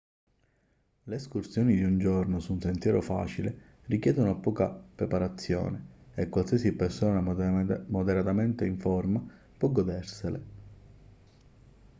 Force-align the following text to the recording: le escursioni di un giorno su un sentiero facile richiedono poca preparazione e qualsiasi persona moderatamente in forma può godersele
le 1.03 1.15
escursioni 1.15 1.75
di 1.75 1.83
un 1.83 1.99
giorno 1.99 2.39
su 2.39 2.53
un 2.53 2.59
sentiero 2.59 3.01
facile 3.01 3.81
richiedono 3.83 4.39
poca 4.39 4.67
preparazione 4.71 6.09
e 6.15 6.27
qualsiasi 6.27 6.73
persona 6.73 7.21
moderatamente 7.21 8.65
in 8.65 8.79
forma 8.79 9.23
può 9.59 9.69
godersele 9.69 10.43